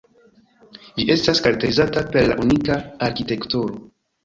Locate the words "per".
2.17-2.27